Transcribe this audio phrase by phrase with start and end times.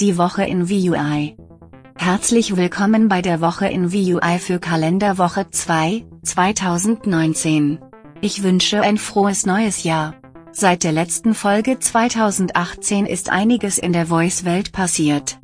[0.00, 1.36] Die Woche in VUI.
[1.94, 7.78] Herzlich willkommen bei der Woche in VUI für Kalenderwoche 2, 2019.
[8.22, 10.14] Ich wünsche ein frohes neues Jahr.
[10.52, 15.38] Seit der letzten Folge 2018 ist einiges in der Voice-Welt passiert.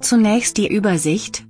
[0.00, 1.46] Zunächst die Übersicht.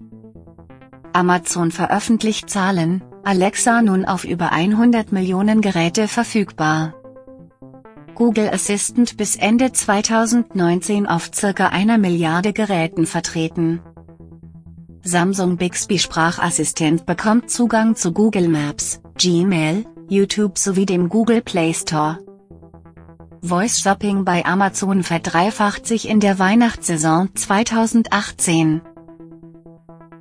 [1.12, 6.94] Amazon veröffentlicht Zahlen, Alexa nun auf über 100 Millionen Geräte verfügbar.
[8.16, 13.82] Google Assistant bis Ende 2019 auf circa einer Milliarde Geräten vertreten.
[15.02, 22.18] Samsung Bixby Sprachassistent bekommt Zugang zu Google Maps, Gmail, YouTube sowie dem Google Play Store.
[23.42, 28.80] Voice Shopping bei Amazon verdreifacht sich in der Weihnachtssaison 2018.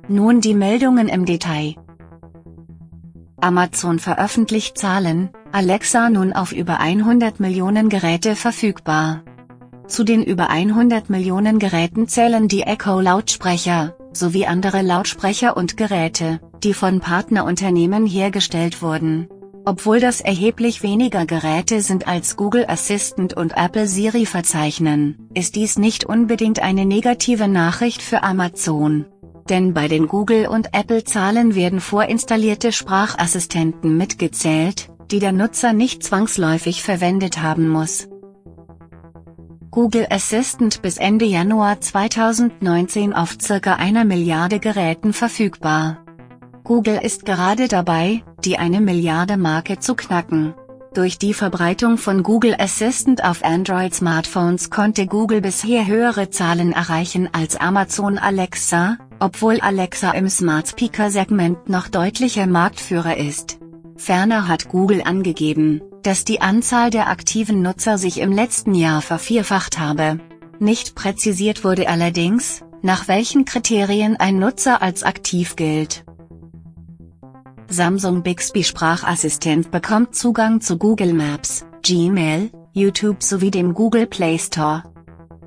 [0.08, 1.76] Nun die Meldungen im Detail.
[3.40, 9.22] Amazon veröffentlicht Zahlen, Alexa nun auf über 100 Millionen Geräte verfügbar.
[9.86, 16.74] Zu den über 100 Millionen Geräten zählen die Echo-Lautsprecher, sowie andere Lautsprecher und Geräte, die
[16.74, 19.28] von Partnerunternehmen hergestellt wurden.
[19.64, 25.78] Obwohl das erheblich weniger Geräte sind als Google Assistant und Apple Siri verzeichnen, ist dies
[25.78, 29.06] nicht unbedingt eine negative Nachricht für Amazon
[29.48, 36.82] denn bei den Google- und Apple-Zahlen werden vorinstallierte Sprachassistenten mitgezählt, die der Nutzer nicht zwangsläufig
[36.82, 38.08] verwendet haben muss.
[39.70, 45.98] Google Assistant bis Ende Januar 2019 auf circa einer Milliarde Geräten verfügbar.
[46.64, 50.54] Google ist gerade dabei, die eine Milliarde Marke zu knacken.
[50.94, 57.54] Durch die Verbreitung von Google Assistant auf Android-Smartphones konnte Google bisher höhere Zahlen erreichen als
[57.54, 63.55] Amazon Alexa, obwohl Alexa im Smart Speaker-Segment noch deutlicher Marktführer ist.
[63.96, 69.78] Ferner hat Google angegeben, dass die Anzahl der aktiven Nutzer sich im letzten Jahr vervierfacht
[69.78, 70.20] habe.
[70.58, 76.04] Nicht präzisiert wurde allerdings, nach welchen Kriterien ein Nutzer als aktiv gilt.
[77.68, 84.84] Samsung Bixby Sprachassistent bekommt Zugang zu Google Maps, Gmail, YouTube sowie dem Google Play Store.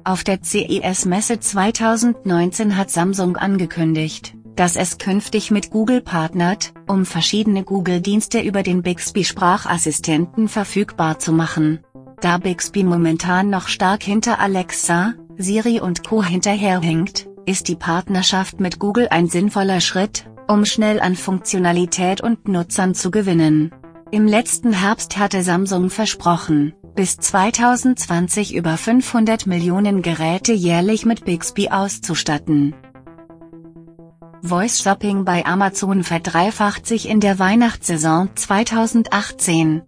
[0.03, 7.63] Auf der CES-Messe 2019 hat Samsung angekündigt, dass es künftig mit Google partnert, um verschiedene
[7.63, 11.79] Google-Dienste über den Bixby Sprachassistenten verfügbar zu machen.
[12.19, 16.21] Da Bixby momentan noch stark hinter Alexa, Siri und Co.
[16.25, 22.93] hinterherhinkt, ist die Partnerschaft mit Google ein sinnvoller Schritt, um schnell an Funktionalität und Nutzern
[22.93, 23.71] zu gewinnen.
[24.11, 31.69] Im letzten Herbst hatte Samsung versprochen, bis 2020 über 500 Millionen Geräte jährlich mit Bixby
[31.69, 32.75] auszustatten.
[34.41, 39.81] Voice Shopping bei Amazon verdreifacht sich in der Weihnachtssaison 2018.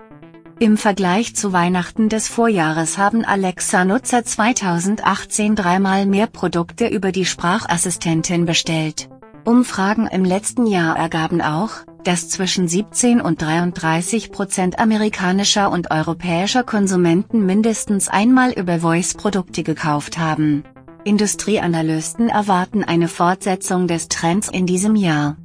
[0.59, 8.45] Im Vergleich zu Weihnachten des Vorjahres haben Alexa-Nutzer 2018 dreimal mehr Produkte über die Sprachassistentin
[8.45, 9.09] bestellt.
[9.45, 11.71] Umfragen im letzten Jahr ergaben auch,
[12.03, 20.17] dass zwischen 17 und 33 Prozent amerikanischer und europäischer Konsumenten mindestens einmal über Voice-Produkte gekauft
[20.17, 20.63] haben.
[21.03, 25.37] Industrieanalysten erwarten eine Fortsetzung des Trends in diesem Jahr.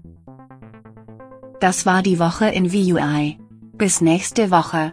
[1.61, 3.39] Das war die Woche in VUI.
[3.72, 4.93] Bis nächste Woche.